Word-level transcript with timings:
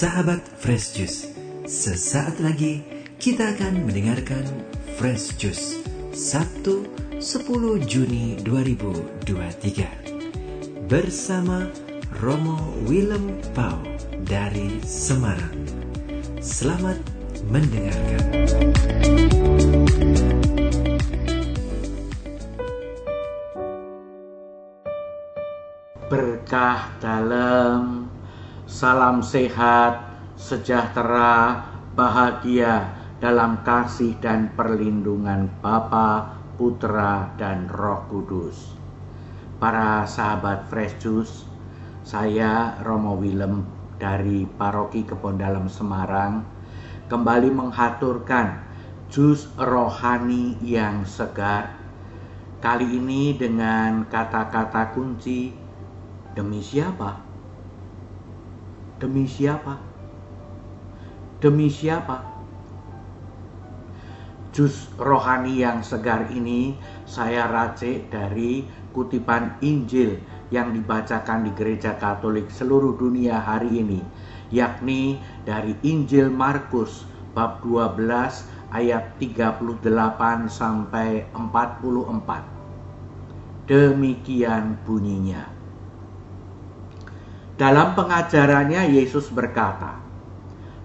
Sahabat 0.00 0.40
Fresh 0.56 0.96
Juice, 0.96 1.28
sesaat 1.68 2.40
lagi 2.40 2.80
kita 3.20 3.52
akan 3.52 3.84
mendengarkan 3.84 4.48
Fresh 4.96 5.36
Juice 5.36 5.84
Sabtu 6.16 6.88
10 7.20 7.84
Juni 7.84 8.40
2023 8.40 10.88
bersama 10.88 11.68
Romo 12.16 12.56
Willem 12.88 13.44
Pau 13.52 13.76
dari 14.24 14.80
Semarang. 14.80 15.68
Selamat 16.40 16.96
mendengarkan. 17.52 18.24
Berkah 26.08 26.88
dalam 27.04 28.08
Salam 28.70 29.18
sehat, 29.18 29.98
sejahtera, 30.38 31.58
bahagia 31.98 32.94
dalam 33.18 33.66
kasih 33.66 34.14
dan 34.22 34.54
perlindungan 34.54 35.50
Bapa, 35.58 36.38
Putra, 36.54 37.34
dan 37.34 37.66
Roh 37.66 38.06
Kudus. 38.06 38.78
Para 39.58 40.06
sahabat 40.06 40.70
Fresh 40.70 41.02
Juice, 41.02 41.50
saya 42.06 42.78
Romo 42.86 43.18
Willem 43.18 43.66
dari 43.98 44.46
Paroki 44.46 45.02
Kebon 45.02 45.34
Dalam 45.34 45.66
Semarang 45.66 46.46
kembali 47.10 47.50
menghaturkan 47.50 48.54
jus 49.10 49.50
rohani 49.58 50.54
yang 50.62 51.02
segar. 51.02 51.74
Kali 52.62 52.86
ini 52.86 53.34
dengan 53.34 54.06
kata-kata 54.06 54.94
kunci 54.94 55.50
demi 56.38 56.62
siapa? 56.62 57.29
Demi 59.00 59.24
siapa? 59.24 59.80
Demi 61.40 61.72
siapa? 61.72 62.20
Jus 64.52 64.92
rohani 65.00 65.64
yang 65.64 65.80
segar 65.80 66.28
ini 66.28 66.76
saya 67.08 67.48
racik 67.48 68.12
dari 68.12 68.68
kutipan 68.92 69.56
Injil 69.64 70.20
yang 70.52 70.76
dibacakan 70.76 71.48
di 71.48 71.56
gereja 71.56 71.96
Katolik 71.96 72.52
seluruh 72.52 73.00
dunia 73.00 73.40
hari 73.40 73.80
ini, 73.80 74.04
yakni 74.52 75.16
dari 75.48 75.72
Injil 75.80 76.28
Markus 76.28 77.08
bab 77.32 77.64
12 77.64 78.04
ayat 78.68 79.16
38 79.16 79.80
sampai 80.52 81.24
44. 81.32 83.64
Demikian 83.64 84.76
bunyinya. 84.84 85.59
Dalam 87.60 87.92
pengajarannya 87.92 88.88
Yesus 88.88 89.28
berkata, 89.28 90.00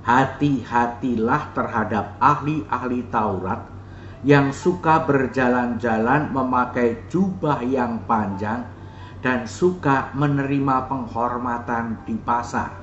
"Hati-hatilah 0.03 1.55
terhadap 1.55 2.19
ahli-ahli 2.19 3.07
Taurat 3.07 3.63
yang 4.27 4.51
suka 4.51 5.07
berjalan-jalan 5.07 6.35
memakai 6.35 7.07
jubah 7.07 7.63
yang 7.63 8.03
panjang 8.03 8.67
dan 9.23 9.47
suka 9.47 10.11
menerima 10.19 10.91
penghormatan 10.91 12.03
di 12.03 12.19
pasar." 12.19 12.75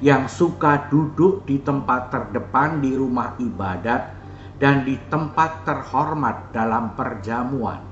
Yang 0.00 0.32
suka 0.32 0.88
duduk 0.88 1.44
di 1.44 1.60
tempat 1.60 2.08
terdepan 2.08 2.80
di 2.80 2.96
rumah 2.96 3.36
ibadat 3.36 4.16
dan 4.56 4.88
di 4.88 4.96
tempat 5.12 5.68
terhormat 5.68 6.56
dalam 6.56 6.96
perjamuan. 6.96 7.84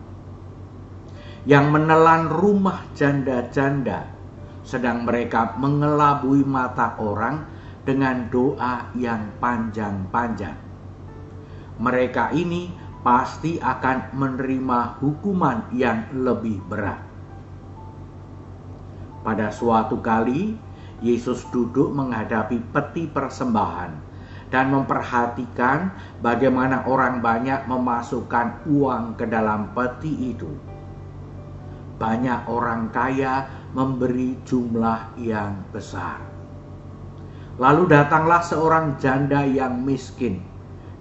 Yang 1.44 1.66
menelan 1.68 2.32
rumah 2.32 2.88
janda-janda 2.96 4.19
sedang 4.62 5.08
mereka 5.08 5.56
mengelabui 5.56 6.44
mata 6.44 6.96
orang 7.00 7.44
dengan 7.84 8.28
doa 8.28 8.92
yang 8.94 9.32
panjang-panjang. 9.40 10.56
Mereka 11.80 12.36
ini 12.36 12.68
pasti 13.00 13.56
akan 13.56 14.12
menerima 14.12 15.00
hukuman 15.00 15.72
yang 15.72 16.12
lebih 16.12 16.60
berat. 16.68 17.00
Pada 19.24 19.48
suatu 19.48 20.00
kali, 20.00 20.56
Yesus 21.00 21.48
duduk 21.48 21.92
menghadapi 21.96 22.60
peti 22.72 23.08
persembahan 23.08 23.92
dan 24.52 24.68
memperhatikan 24.68 25.92
bagaimana 26.20 26.84
orang 26.84 27.24
banyak 27.24 27.64
memasukkan 27.64 28.68
uang 28.68 29.16
ke 29.16 29.24
dalam 29.24 29.72
peti 29.72 30.36
itu. 30.36 30.52
Banyak 31.96 32.48
orang 32.48 32.88
kaya 32.92 33.48
memberi 33.70 34.34
jumlah 34.42 35.14
yang 35.20 35.62
besar. 35.70 36.18
Lalu 37.60 37.92
datanglah 37.92 38.42
seorang 38.42 38.98
janda 38.98 39.46
yang 39.46 39.84
miskin 39.84 40.42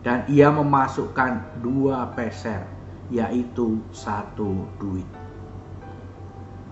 dan 0.06 0.28
ia 0.30 0.53
memasukkan 0.53 1.63
dua 1.66 2.13
peser, 2.13 2.68
yaitu 3.09 3.81
satu 3.90 4.69
duit. 4.78 5.07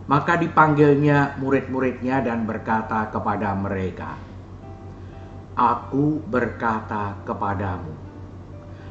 Maka 0.07 0.39
dipanggilnya 0.39 1.35
murid-muridnya 1.41 2.23
dan 2.23 2.47
berkata 2.47 3.11
kepada 3.11 3.51
mereka, 3.57 4.15
Aku 5.57 6.21
berkata 6.29 7.17
kepadamu, 7.25 7.91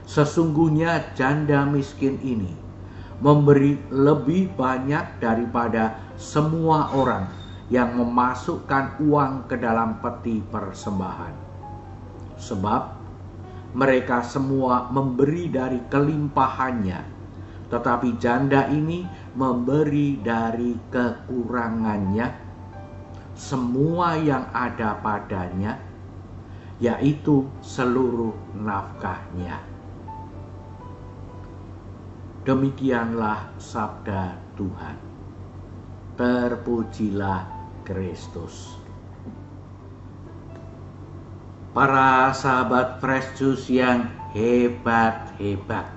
sesungguhnya 0.04 1.14
janda 1.14 1.62
miskin 1.62 2.18
ini 2.20 2.65
memberi 3.20 3.80
lebih 3.88 4.52
banyak 4.52 5.20
daripada 5.20 6.12
semua 6.16 6.92
orang 6.92 7.28
yang 7.72 7.98
memasukkan 7.98 9.02
uang 9.02 9.50
ke 9.50 9.58
dalam 9.58 9.98
peti 9.98 10.38
persembahan. 10.38 11.34
Sebab 12.36 12.82
mereka 13.76 14.22
semua 14.22 14.88
memberi 14.88 15.50
dari 15.50 15.80
kelimpahannya, 15.90 17.00
tetapi 17.68 18.16
janda 18.16 18.70
ini 18.70 19.04
memberi 19.34 20.16
dari 20.22 20.72
kekurangannya 20.88 22.46
semua 23.36 24.16
yang 24.16 24.48
ada 24.56 24.96
padanya, 24.96 25.76
yaitu 26.80 27.44
seluruh 27.60 28.32
nafkahnya. 28.56 29.75
Demikianlah 32.46 33.58
sabda 33.58 34.38
Tuhan. 34.54 34.94
Terpujilah 36.14 37.42
Kristus. 37.82 38.78
Para 41.74 42.30
sahabat 42.30 43.02
Juice 43.34 43.66
yang 43.66 44.06
hebat-hebat. 44.30 45.90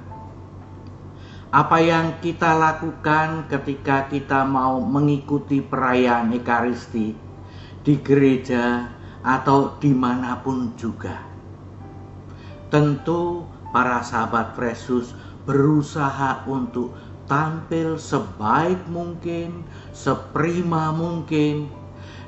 Apa 1.53 1.77
yang 1.85 2.17
kita 2.17 2.57
lakukan 2.57 3.45
ketika 3.45 4.09
kita 4.09 4.41
mau 4.41 4.81
mengikuti 4.81 5.61
perayaan 5.61 6.33
Ekaristi 6.33 7.13
di 7.85 7.93
gereja 8.01 8.89
atau 9.21 9.77
di 9.77 9.93
mana 9.93 10.41
pun 10.41 10.73
juga. 10.73 11.13
Tentu 12.73 13.45
para 13.69 14.01
sahabat 14.01 14.57
Juice 14.57 15.13
berusaha 15.49 16.45
untuk 16.45 16.93
tampil 17.25 17.97
sebaik 17.97 18.85
mungkin, 18.85 19.65
seprima 19.89 20.93
mungkin, 20.93 21.73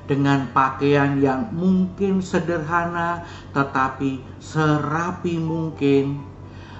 dengan 0.09 0.49
pakaian 0.49 1.21
yang 1.21 1.53
mungkin 1.53 2.17
sederhana 2.17 3.21
tetapi 3.53 4.25
serapi 4.41 5.37
mungkin, 5.37 6.17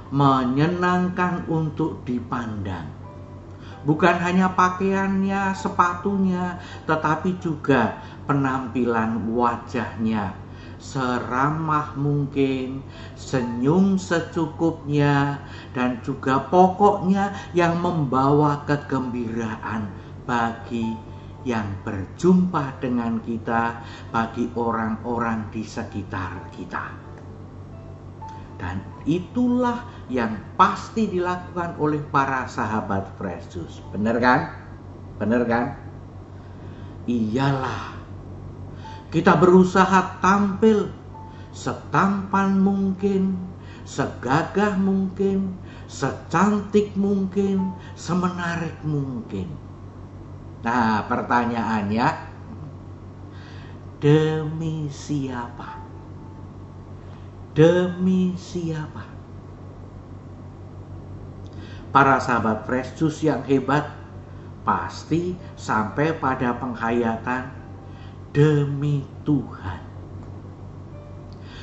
menyenangkan 0.10 1.46
untuk 1.46 2.02
dipandang. 2.10 2.90
Bukan 3.86 4.18
hanya 4.18 4.58
pakaiannya, 4.58 5.54
sepatunya, 5.54 6.58
tetapi 6.90 7.38
juga 7.38 8.02
penampilan 8.26 9.30
wajahnya 9.30 10.41
seramah 10.82 11.94
mungkin, 11.94 12.82
senyum 13.14 14.02
secukupnya, 14.02 15.38
dan 15.78 16.02
juga 16.02 16.42
pokoknya 16.50 17.54
yang 17.54 17.78
membawa 17.78 18.66
kegembiraan 18.66 19.94
bagi 20.26 20.98
yang 21.46 21.70
berjumpa 21.86 22.82
dengan 22.82 23.22
kita, 23.22 23.86
bagi 24.10 24.50
orang-orang 24.58 25.54
di 25.54 25.62
sekitar 25.62 26.50
kita. 26.50 26.98
Dan 28.58 28.82
itulah 29.10 30.06
yang 30.06 30.38
pasti 30.54 31.10
dilakukan 31.10 31.78
oleh 31.82 32.02
para 32.14 32.46
sahabat 32.46 33.10
Juice. 33.50 33.82
Benar 33.90 34.22
kan? 34.22 34.42
Benar 35.18 35.42
kan? 35.50 35.66
Iyalah 37.10 38.01
kita 39.12 39.36
berusaha 39.36 40.18
tampil 40.24 40.88
setampan 41.52 42.56
mungkin, 42.56 43.36
segagah 43.84 44.80
mungkin, 44.80 45.60
secantik 45.92 46.96
mungkin, 46.96 47.76
semenarik 48.00 48.80
mungkin. 48.88 49.52
Nah, 50.64 51.04
pertanyaannya, 51.12 52.32
Demi 54.02 54.90
siapa? 54.90 55.78
Demi 57.54 58.34
siapa? 58.34 59.06
Para 61.94 62.18
sahabat 62.18 62.66
Fresh 62.66 63.22
yang 63.22 63.46
hebat 63.46 63.94
pasti 64.66 65.38
sampai 65.54 66.18
pada 66.18 66.58
penghayatan 66.58 67.61
demi 68.32 69.04
Tuhan. 69.28 69.84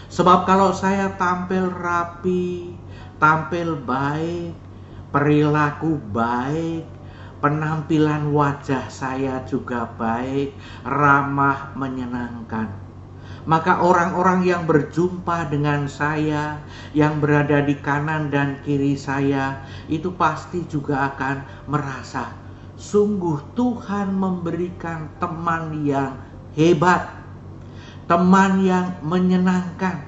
Sebab 0.09 0.45
kalau 0.45 0.73
saya 0.77 1.17
tampil 1.17 1.69
rapi, 1.73 2.77
tampil 3.17 3.77
baik, 3.77 4.53
perilaku 5.09 5.97
baik, 6.13 6.85
penampilan 7.41 8.33
wajah 8.33 8.89
saya 8.93 9.45
juga 9.49 9.89
baik, 9.97 10.53
ramah, 10.85 11.73
menyenangkan. 11.73 12.69
Maka 13.49 13.81
orang-orang 13.81 14.45
yang 14.45 14.69
berjumpa 14.69 15.49
dengan 15.49 15.89
saya, 15.89 16.61
yang 16.93 17.17
berada 17.17 17.65
di 17.65 17.81
kanan 17.81 18.29
dan 18.29 18.61
kiri 18.61 18.93
saya, 18.93 19.65
itu 19.89 20.13
pasti 20.13 20.69
juga 20.69 21.17
akan 21.17 21.65
merasa 21.65 22.29
sungguh 22.79 23.59
Tuhan 23.59 24.13
memberikan 24.15 25.11
teman 25.19 25.83
yang 25.83 26.28
hebat, 26.59 27.15
teman 28.11 28.67
yang 28.67 28.99
menyenangkan, 29.07 30.03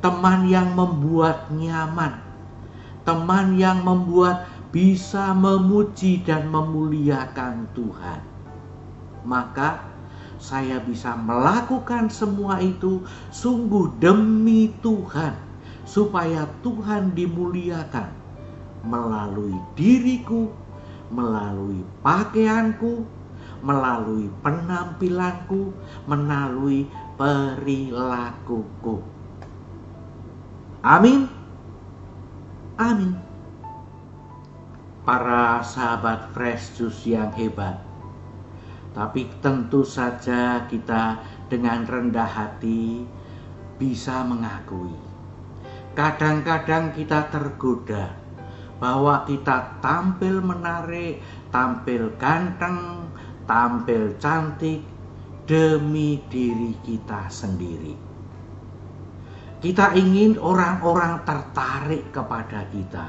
teman 0.00 0.48
yang 0.48 0.72
membuat 0.72 1.52
nyaman, 1.52 2.24
teman 3.04 3.60
yang 3.60 3.84
membuat 3.84 4.48
bisa 4.72 5.36
memuji 5.36 6.24
dan 6.24 6.48
memuliakan 6.48 7.68
Tuhan. 7.76 8.24
Maka 9.28 9.84
saya 10.40 10.80
bisa 10.80 11.12
melakukan 11.20 12.08
semua 12.08 12.64
itu 12.64 13.04
sungguh 13.28 13.92
demi 14.00 14.72
Tuhan, 14.80 15.36
supaya 15.84 16.48
Tuhan 16.64 17.12
dimuliakan 17.12 18.08
melalui 18.88 19.56
diriku, 19.76 20.48
melalui 21.12 21.84
pakaianku, 22.00 23.04
melalui 23.64 24.28
penampilanku, 24.44 25.72
melalui 26.04 26.84
perilakuku. 27.16 29.00
Amin. 30.84 31.24
Amin. 32.76 33.16
Para 35.08 35.64
sahabat 35.64 36.28
fresh 36.36 36.76
juice 36.76 37.08
yang 37.08 37.32
hebat. 37.32 37.80
Tapi 38.92 39.26
tentu 39.40 39.80
saja 39.82 40.68
kita 40.68 41.18
dengan 41.48 41.88
rendah 41.88 42.28
hati 42.28 43.08
bisa 43.80 44.22
mengakui. 44.22 44.94
Kadang-kadang 45.96 46.92
kita 46.92 47.32
tergoda 47.32 48.12
bahwa 48.82 49.22
kita 49.24 49.78
tampil 49.78 50.42
menarik, 50.42 51.22
tampil 51.48 52.10
ganteng, 52.18 53.08
tampil 53.44 54.16
cantik 54.20 54.80
demi 55.44 56.20
diri 56.32 56.72
kita 56.80 57.28
sendiri. 57.28 57.96
Kita 59.60 59.96
ingin 59.96 60.36
orang-orang 60.36 61.24
tertarik 61.24 62.12
kepada 62.12 62.68
kita. 62.68 63.06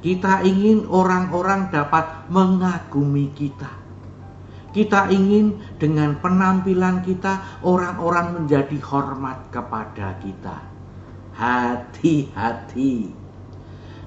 Kita 0.00 0.40
ingin 0.40 0.88
orang-orang 0.88 1.68
dapat 1.68 2.24
mengagumi 2.32 3.28
kita. 3.36 3.68
Kita 4.72 5.12
ingin 5.12 5.60
dengan 5.76 6.16
penampilan 6.16 7.04
kita 7.04 7.60
orang-orang 7.60 8.40
menjadi 8.40 8.78
hormat 8.80 9.52
kepada 9.52 10.16
kita. 10.24 10.64
Hati-hati 11.36 13.20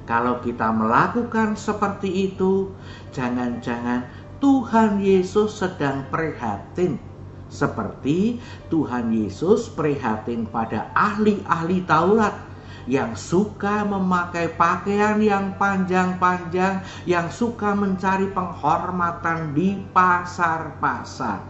kalau 0.03 0.43
kita 0.43 0.67
melakukan 0.75 1.55
seperti 1.55 2.31
itu, 2.31 2.75
jangan-jangan 3.15 4.03
Tuhan 4.43 4.99
Yesus 4.99 5.55
sedang 5.55 6.03
prihatin 6.11 6.99
seperti 7.47 8.43
Tuhan 8.67 9.15
Yesus 9.15 9.71
prihatin 9.71 10.43
pada 10.43 10.91
ahli-ahli 10.91 11.79
Taurat 11.87 12.35
yang 12.83 13.15
suka 13.15 13.87
memakai 13.87 14.51
pakaian 14.59 15.23
yang 15.23 15.55
panjang-panjang, 15.55 16.83
yang 17.07 17.31
suka 17.31 17.71
mencari 17.71 18.27
penghormatan 18.35 19.55
di 19.55 19.79
pasar-pasar. 19.95 21.47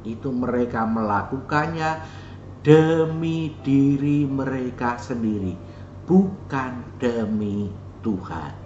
Itu 0.00 0.32
mereka 0.32 0.88
melakukannya 0.88 2.00
demi 2.64 3.52
diri 3.60 4.24
mereka 4.24 4.96
sendiri, 4.96 5.52
bukan 6.08 6.96
demi 6.96 7.68
Tuhan. 8.00 8.61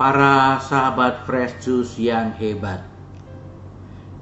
Para 0.00 0.56
sahabat 0.56 1.28
fresh 1.28 1.60
juice 1.60 2.00
yang 2.00 2.32
hebat, 2.40 2.80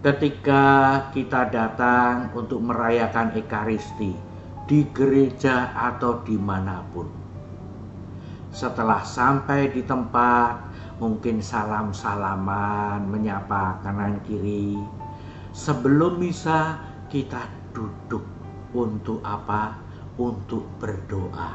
ketika 0.03 1.07
kita 1.15 1.47
datang 1.55 2.35
untuk 2.35 2.67
merayakan 2.67 3.31
Ekaristi 3.39 4.11
di 4.67 4.83
gereja 4.91 5.71
atau 5.79 6.19
di 6.27 6.35
mana 6.35 6.83
pun, 6.91 7.07
setelah 8.51 9.07
sampai 9.07 9.71
di 9.71 9.87
tempat, 9.87 10.59
mungkin 10.99 11.39
salam-salaman, 11.39 13.07
menyapa 13.07 13.79
kanan 13.87 14.19
kiri. 14.27 14.83
Sebelum 15.55 16.19
misa, 16.19 16.83
kita 17.07 17.47
duduk 17.71 18.27
untuk 18.75 19.23
apa? 19.23 19.79
Untuk 20.19 20.67
berdoa 20.83 21.55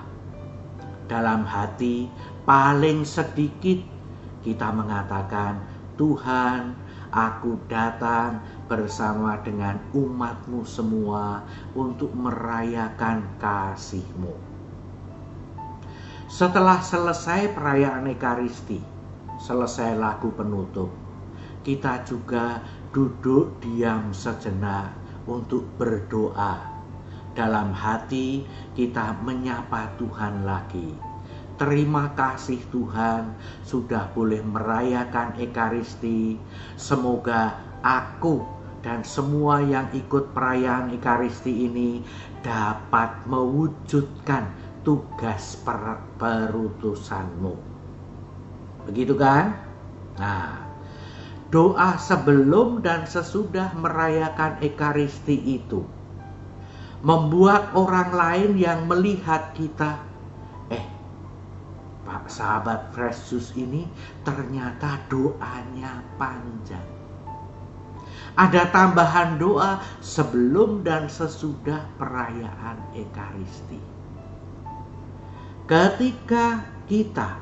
dalam 1.11 1.43
hati 1.43 2.07
paling 2.47 3.03
sedikit 3.03 3.92
kita 4.43 4.69
mengatakan, 4.69 5.63
Tuhan, 5.95 6.75
aku 7.13 7.57
datang 7.69 8.41
bersama 8.65 9.37
dengan 9.41 9.77
umatmu 9.93 10.65
semua 10.67 11.45
untuk 11.77 12.11
merayakan 12.11 13.23
kasihmu. 13.37 14.33
Setelah 16.27 16.81
selesai 16.81 17.53
perayaan 17.53 18.09
Ekaristi, 18.09 18.81
selesai 19.37 19.93
lagu 19.93 20.33
penutup, 20.33 20.89
kita 21.61 22.01
juga 22.03 22.65
duduk 22.89 23.61
diam 23.61 24.09
sejenak 24.09 24.91
untuk 25.29 25.63
berdoa 25.77 26.73
dalam 27.37 27.73
hati 27.73 28.45
kita 28.73 29.17
menyapa 29.21 29.93
Tuhan 29.97 30.45
lagi. 30.45 31.12
Terima 31.53 32.09
kasih 32.17 32.65
Tuhan 32.73 33.37
sudah 33.61 34.09
boleh 34.17 34.41
merayakan 34.41 35.37
Ekaristi. 35.37 36.41
Semoga 36.73 37.61
aku 37.85 38.41
dan 38.81 39.05
semua 39.05 39.61
yang 39.61 39.85
ikut 39.93 40.33
perayaan 40.33 40.97
Ekaristi 40.97 41.69
ini 41.69 42.01
dapat 42.41 43.29
mewujudkan 43.29 44.49
tugas 44.81 45.53
per 45.61 46.01
perutusanmu. 46.17 47.55
Begitu 48.89 49.13
kan? 49.13 49.53
Nah, 50.17 50.57
doa 51.53 52.01
sebelum 52.01 52.81
dan 52.81 53.05
sesudah 53.05 53.77
merayakan 53.77 54.57
Ekaristi 54.57 55.37
itu 55.37 55.85
membuat 57.03 57.75
orang 57.75 58.09
lain 58.15 58.51
yang 58.55 58.87
melihat 58.87 59.51
kita 59.53 60.12
sahabat 62.27 62.91
Fresh 62.91 63.53
ini 63.55 63.87
ternyata 64.27 64.99
doanya 65.07 66.03
panjang 66.19 67.03
ada 68.33 68.65
tambahan 68.73 69.37
doa 69.37 69.77
sebelum 70.01 70.81
dan 70.81 71.05
sesudah 71.05 71.85
perayaan 72.01 72.81
Ekaristi. 72.97 73.77
Ketika 75.69 76.65
kita, 76.89 77.39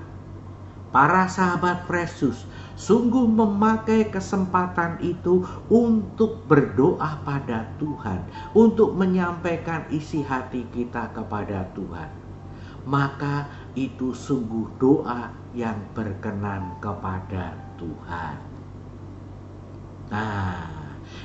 para 0.91 1.25
sahabat 1.31 1.87
Yesus, 1.87 2.43
sungguh 2.75 3.23
memakai 3.23 4.11
kesempatan 4.11 4.99
itu 4.99 5.47
untuk 5.71 6.43
berdoa 6.45 7.23
pada 7.23 7.71
Tuhan, 7.79 8.21
untuk 8.51 8.93
menyampaikan 8.93 9.87
isi 9.89 10.21
hati 10.21 10.67
kita 10.75 11.09
kepada 11.15 11.71
Tuhan, 11.73 12.11
maka 12.83 13.47
itu 13.75 14.11
sungguh 14.11 14.67
doa 14.79 15.31
yang 15.55 15.79
berkenan 15.95 16.75
kepada 16.83 17.55
Tuhan. 17.79 18.35
Nah, 20.11 20.67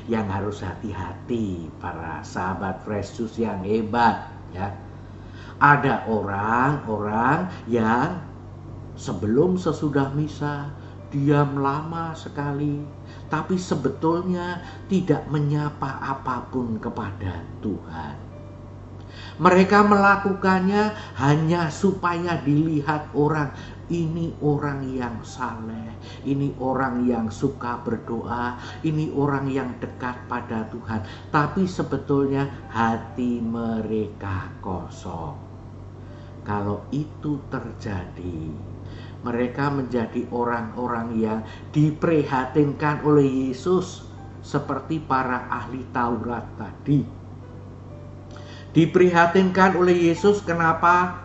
yang 0.07 0.26
harus 0.31 0.62
hati-hati 0.62 1.67
para 1.83 2.23
sahabat 2.23 2.87
Yesus 2.87 3.38
yang 3.38 3.62
hebat 3.67 4.31
ya. 4.55 4.71
Ada 5.57 6.05
orang-orang 6.07 7.49
yang 7.67 8.21
sebelum 8.95 9.57
sesudah 9.57 10.12
misa 10.12 10.69
diam 11.09 11.57
lama 11.57 12.12
sekali, 12.12 12.85
tapi 13.33 13.57
sebetulnya 13.57 14.61
tidak 14.93 15.25
menyapa 15.33 15.97
apa 16.03 16.45
pun 16.53 16.76
kepada 16.76 17.41
Tuhan. 17.65 18.25
Mereka 19.37 19.85
melakukannya 19.85 20.96
hanya 21.20 21.68
supaya 21.68 22.40
dilihat 22.40 23.12
orang. 23.12 23.52
Ini 23.87 24.35
orang 24.42 24.82
yang 24.99 25.23
saleh, 25.23 25.94
ini 26.26 26.50
orang 26.58 27.06
yang 27.06 27.30
suka 27.30 27.78
berdoa, 27.87 28.58
ini 28.82 29.14
orang 29.14 29.46
yang 29.46 29.70
dekat 29.78 30.26
pada 30.26 30.66
Tuhan. 30.75 31.06
Tapi 31.30 31.70
sebetulnya 31.70 32.50
hati 32.66 33.38
mereka 33.38 34.50
kosong. 34.58 35.38
Kalau 36.42 36.82
itu 36.90 37.38
terjadi, 37.46 38.50
mereka 39.23 39.70
menjadi 39.70 40.26
orang-orang 40.35 41.08
yang 41.23 41.40
diprihatinkan 41.70 43.06
oleh 43.06 43.54
Yesus 43.54 44.02
seperti 44.42 44.99
para 44.99 45.46
ahli 45.46 45.87
Taurat 45.94 46.46
tadi 46.58 47.15
Diprihatinkan 48.76 49.73
oleh 49.80 50.12
Yesus 50.12 50.45
kenapa? 50.45 51.25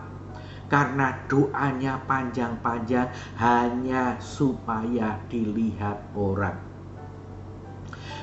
Karena 0.71 1.19
doanya 1.27 1.99
panjang-panjang 2.07 3.11
hanya 3.35 4.15
supaya 4.23 5.19
dilihat 5.27 5.99
orang. 6.15 6.55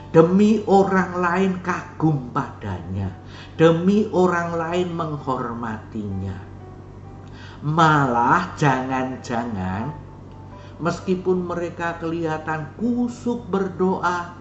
Demi 0.08 0.64
orang 0.64 1.20
lain 1.20 1.52
kagum 1.60 2.32
padanya, 2.32 3.12
demi 3.60 4.08
orang 4.16 4.56
lain 4.56 4.96
menghormatinya. 4.96 6.40
Malah 7.60 8.56
jangan-jangan 8.56 9.92
meskipun 10.80 11.44
mereka 11.44 11.98
kelihatan 11.98 12.72
kusuk 12.78 13.44
berdoa, 13.50 14.37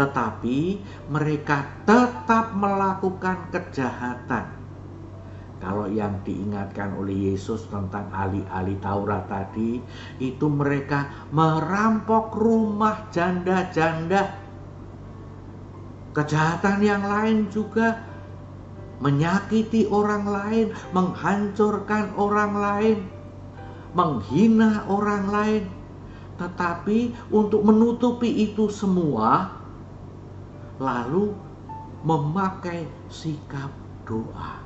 tetapi 0.00 0.80
mereka 1.12 1.84
tetap 1.84 2.56
melakukan 2.56 3.52
kejahatan. 3.52 4.48
Kalau 5.60 5.84
yang 5.92 6.24
diingatkan 6.24 6.96
oleh 6.96 7.36
Yesus 7.36 7.68
tentang 7.68 8.08
ahli-ahli 8.08 8.80
Taurat 8.80 9.28
tadi, 9.28 9.76
itu 10.16 10.46
mereka 10.48 11.28
merampok 11.36 12.32
rumah 12.32 13.12
janda-janda. 13.12 14.40
Kejahatan 16.16 16.80
yang 16.80 17.04
lain 17.04 17.52
juga 17.52 18.00
menyakiti 19.04 19.84
orang 19.92 20.24
lain, 20.24 20.72
menghancurkan 20.96 22.16
orang 22.16 22.52
lain, 22.56 22.98
menghina 23.92 24.88
orang 24.88 25.28
lain. 25.28 25.64
Tetapi 26.40 27.28
untuk 27.28 27.68
menutupi 27.68 28.48
itu 28.48 28.72
semua, 28.72 29.59
lalu 30.80 31.36
memakai 32.00 32.88
sikap 33.12 33.68
doa. 34.08 34.64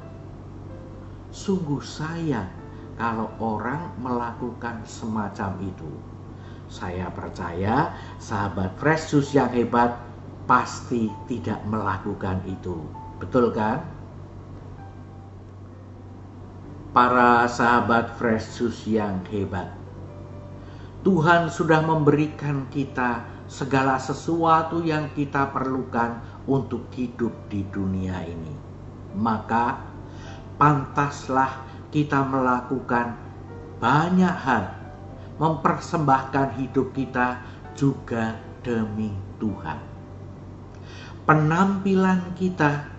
Sungguh 1.34 1.82
sayang 1.82 2.46
kalau 2.94 3.26
orang 3.42 3.90
melakukan 3.98 4.78
semacam 4.86 5.58
itu. 5.66 5.90
Saya 6.70 7.10
percaya 7.10 7.90
sahabat 8.22 8.78
Juice 8.78 9.34
yang 9.34 9.50
hebat 9.50 9.98
pasti 10.46 11.10
tidak 11.26 11.58
melakukan 11.66 12.38
itu. 12.46 12.78
Betul 13.18 13.50
kan? 13.50 13.82
Para 16.94 17.50
sahabat 17.50 18.14
Juice 18.22 18.86
yang 18.86 19.18
hebat. 19.34 19.74
Tuhan 21.02 21.50
sudah 21.50 21.82
memberikan 21.84 22.64
kita 22.70 23.33
segala 23.44 24.00
sesuatu 24.00 24.80
yang 24.80 25.12
kita 25.12 25.52
perlukan 25.52 26.20
untuk 26.48 26.88
hidup 26.96 27.32
di 27.52 27.64
dunia 27.68 28.24
ini. 28.24 28.54
Maka 29.14 29.78
pantaslah 30.56 31.64
kita 31.92 32.24
melakukan 32.24 33.14
banyak 33.78 34.32
hal, 34.32 34.64
mempersembahkan 35.36 36.56
hidup 36.58 36.90
kita 36.96 37.40
juga 37.76 38.40
demi 38.64 39.12
Tuhan. 39.38 39.78
Penampilan 41.24 42.36
kita 42.36 42.92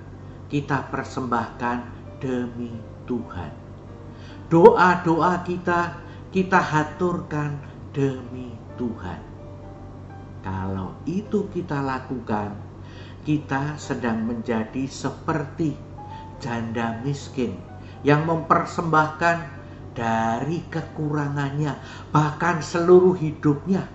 kita 0.45 0.87
persembahkan 0.93 1.77
demi 2.21 2.73
Tuhan. 3.09 3.51
Doa-doa 4.45 5.41
kita 5.41 5.99
kita 6.29 6.59
haturkan 6.61 7.57
demi 7.93 8.53
Tuhan 8.77 9.34
kalau 10.45 10.93
itu 11.09 11.49
kita 11.49 11.81
lakukan, 11.81 12.53
kita 13.25 13.81
sedang 13.81 14.29
menjadi 14.29 14.85
seperti 14.85 15.73
janda 16.37 17.01
miskin 17.01 17.57
yang 18.05 18.29
mempersembahkan 18.29 19.41
dari 19.97 20.61
kekurangannya, 20.69 21.73
bahkan 22.13 22.61
seluruh 22.61 23.17
hidupnya. 23.17 23.89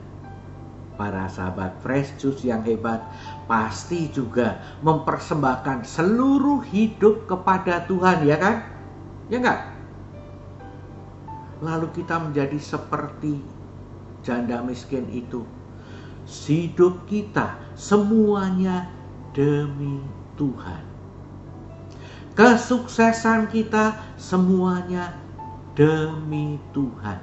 Para 0.99 1.31
sahabat 1.31 1.79
fresh 1.87 2.19
juice 2.19 2.43
yang 2.43 2.67
hebat 2.67 2.99
pasti 3.47 4.11
juga 4.11 4.59
mempersembahkan 4.83 5.87
seluruh 5.87 6.67
hidup 6.67 7.31
kepada 7.31 7.87
Tuhan, 7.87 8.27
ya 8.27 8.37
kan? 8.43 8.67
Ya 9.31 9.39
enggak? 9.39 9.61
Lalu 11.63 11.95
kita 11.95 12.19
menjadi 12.19 12.59
seperti 12.59 13.39
janda 14.27 14.67
miskin 14.67 15.07
itu 15.15 15.47
hidup 16.27 17.07
kita 17.09 17.57
semuanya 17.77 18.91
demi 19.33 20.03
Tuhan. 20.37 20.83
Kesuksesan 22.35 23.53
kita 23.53 23.99
semuanya 24.17 25.13
demi 25.77 26.57
Tuhan. 26.73 27.21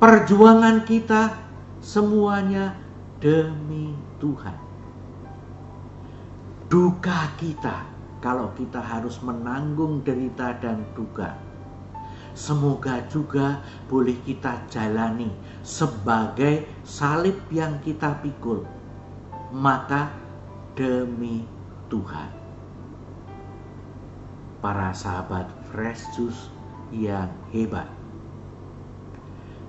Perjuangan 0.00 0.82
kita 0.88 1.36
semuanya 1.78 2.74
demi 3.22 3.94
Tuhan. 4.18 4.56
Duka 6.66 7.28
kita 7.36 7.84
kalau 8.24 8.50
kita 8.56 8.80
harus 8.80 9.20
menanggung 9.20 10.00
derita 10.00 10.56
dan 10.58 10.82
duka 10.96 11.51
semoga 12.32 13.04
juga 13.08 13.60
boleh 13.88 14.16
kita 14.24 14.64
jalani 14.68 15.32
sebagai 15.62 16.66
salib 16.82 17.38
yang 17.52 17.78
kita 17.84 18.18
pikul. 18.20 18.64
Maka 19.52 20.08
demi 20.72 21.44
Tuhan. 21.92 22.30
Para 24.64 24.94
sahabat 24.94 25.50
Fresh 25.68 26.16
Juice 26.16 26.48
yang 26.94 27.28
hebat. 27.52 27.88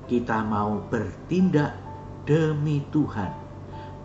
Kita 0.08 0.43
mau 0.43 0.84
bertindak 0.91 1.74
demi 2.27 2.84
Tuhan, 2.91 3.32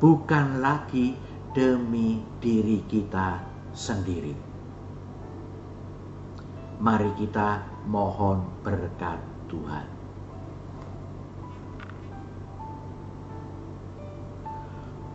bukan 0.03 0.63
lagi 0.63 1.15
demi 1.53 2.23
diri 2.43 2.83
kita 2.87 3.43
sendiri. 3.75 4.48
Mari 6.79 7.11
kita 7.19 7.67
mohon 7.91 8.47
berkat 8.63 9.19
Tuhan. 9.51 9.83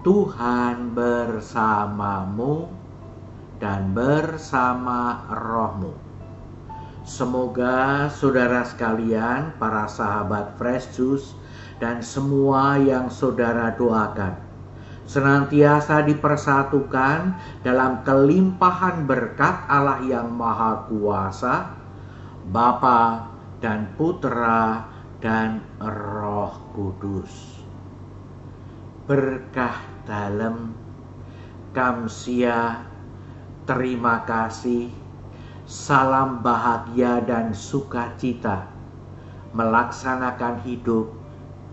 Tuhan 0.04 0.92
bersamamu 0.92 2.68
dan 3.64 3.96
bersama 3.96 5.24
rohmu. 5.32 5.96
Semoga 7.08 8.12
saudara 8.12 8.68
sekalian, 8.68 9.56
para 9.56 9.88
sahabat 9.88 10.60
Fresh 10.60 11.00
Juice, 11.00 11.32
dan 11.80 12.04
semua 12.04 12.76
yang 12.76 13.08
saudara 13.08 13.72
doakan 13.72 14.43
senantiasa 15.04 16.04
dipersatukan 16.08 17.36
dalam 17.62 18.02
kelimpahan 18.08 19.04
berkat 19.04 19.68
Allah 19.68 20.00
yang 20.04 20.32
Maha 20.32 20.88
Kuasa 20.88 21.76
Bapa 22.48 23.32
dan 23.64 23.96
Putra 23.96 24.84
dan 25.24 25.64
Roh 25.80 26.52
Kudus. 26.76 27.64
Berkah 29.08 29.80
dalam 30.04 30.76
kamsia, 31.72 32.84
terima 33.64 34.28
kasih, 34.28 34.92
salam 35.64 36.44
bahagia 36.44 37.24
dan 37.24 37.56
sukacita 37.56 38.68
melaksanakan 39.56 40.60
hidup 40.68 41.08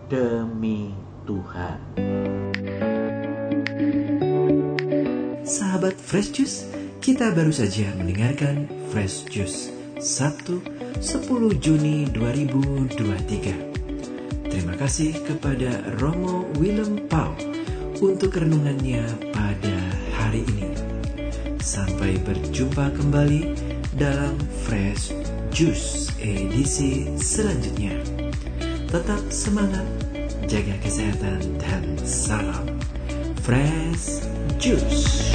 demi 0.07 0.95
Tuhan. 1.27 1.79
Sahabat 5.51 5.99
Fresh 5.99 6.39
Juice, 6.39 6.63
kita 7.03 7.35
baru 7.35 7.51
saja 7.51 7.91
mendengarkan 7.99 8.71
Fresh 8.95 9.27
Juice 9.35 9.75
Sabtu 9.99 10.63
10 11.03 11.27
Juni 11.59 12.07
2023. 12.15 14.47
Terima 14.47 14.79
kasih 14.79 15.11
kepada 15.27 15.83
Romo 15.99 16.47
Willem 16.55 17.03
Pau 17.11 17.35
untuk 17.99 18.39
renungannya 18.39 19.03
pada 19.35 19.75
hari 20.23 20.47
ini. 20.55 20.71
Sampai 21.59 22.15
berjumpa 22.23 22.95
kembali 22.95 23.51
dalam 23.99 24.39
Fresh 24.71 25.11
Juice 25.51 26.15
edisi 26.23 27.11
selanjutnya. 27.19 27.99
Tetap 28.87 29.35
semangat, 29.35 29.83
jaga 30.47 30.79
kesehatan, 30.79 31.43
dan 31.59 31.99
salam 32.07 32.71
Fresh 33.43 34.31
Juice. 34.61 35.31